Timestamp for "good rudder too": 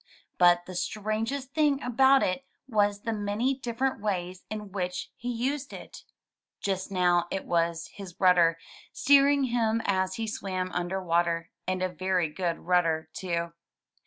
12.29-13.51